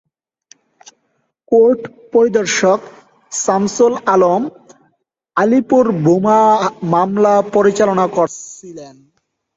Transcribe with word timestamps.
Court 1.51 1.81
পরিদর্শক 2.13 2.79
শামসুল 3.31 3.93
আলম 4.05 4.41
আলিপুর 5.37 5.85
বোমা 6.05 6.41
মামলা 6.93 7.35
পরিচালনা 7.55 8.05
করছিলেন। 8.17 8.95